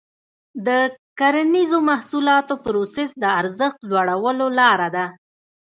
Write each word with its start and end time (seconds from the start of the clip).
د 0.67 0.69
کرنیزو 1.19 1.79
محصولاتو 1.89 2.53
پروسس 2.65 3.09
د 3.23 3.25
ارزښت 3.41 3.79
لوړولو 3.89 4.47
لاره 4.59 4.87
ده. 4.95 5.05